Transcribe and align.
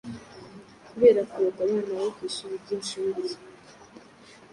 kubera 0.87 1.21
kuroga 1.29 1.59
abana 1.67 1.93
bo 1.99 2.09
ku 2.15 2.21
ishuri 2.29 2.53
ry'incuke 2.63 3.37